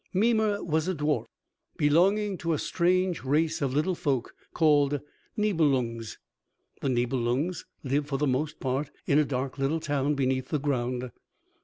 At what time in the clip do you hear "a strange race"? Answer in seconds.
2.53-3.61